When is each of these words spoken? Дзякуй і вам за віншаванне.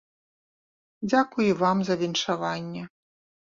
Дзякуй 1.09 1.45
і 1.49 1.57
вам 1.61 1.77
за 1.91 1.99
віншаванне. 2.01 2.83